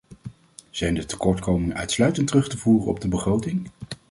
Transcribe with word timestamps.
Zijn 0.69 0.93
de 0.93 1.05
tekortkomingen 1.05 1.75
uitsluitend 1.75 2.27
terug 2.27 2.49
te 2.49 2.57
voeren 2.57 2.87
op 2.87 2.99
de 3.01 3.07
begroting? 3.07 3.67